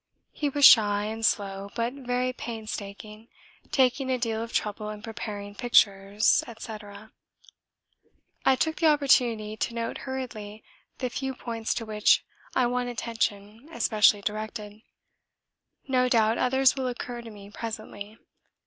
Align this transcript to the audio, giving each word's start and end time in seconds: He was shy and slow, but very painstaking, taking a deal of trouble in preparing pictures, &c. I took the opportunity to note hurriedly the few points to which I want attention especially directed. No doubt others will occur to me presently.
He 0.31 0.49
was 0.49 0.65
shy 0.65 1.03
and 1.03 1.23
slow, 1.23 1.69
but 1.75 1.93
very 1.93 2.33
painstaking, 2.33 3.27
taking 3.71 4.09
a 4.09 4.17
deal 4.17 4.41
of 4.41 4.51
trouble 4.51 4.89
in 4.89 5.03
preparing 5.03 5.53
pictures, 5.53 6.43
&c. 6.57 6.77
I 8.43 8.55
took 8.55 8.77
the 8.77 8.87
opportunity 8.87 9.55
to 9.57 9.75
note 9.75 9.99
hurriedly 9.99 10.63
the 10.97 11.11
few 11.11 11.35
points 11.35 11.75
to 11.75 11.85
which 11.85 12.25
I 12.55 12.65
want 12.65 12.89
attention 12.89 13.69
especially 13.71 14.21
directed. 14.23 14.81
No 15.87 16.09
doubt 16.09 16.39
others 16.39 16.75
will 16.75 16.87
occur 16.87 17.21
to 17.21 17.29
me 17.29 17.51
presently. 17.51 18.17